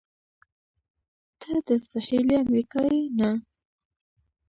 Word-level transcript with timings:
ته 1.39 1.51
د 1.67 1.69
سهېلي 1.89 2.35
امریکا 2.43 2.81
یې؟ 2.93 3.01
نه. 3.17 3.31